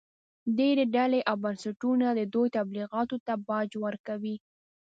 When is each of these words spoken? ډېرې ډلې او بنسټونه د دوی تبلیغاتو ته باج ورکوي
ډېرې 0.57 0.83
ډلې 0.95 1.19
او 1.29 1.35
بنسټونه 1.43 2.07
د 2.13 2.21
دوی 2.33 2.47
تبلیغاتو 2.57 3.17
ته 3.25 3.33
باج 3.47 3.69
ورکوي 3.85 4.35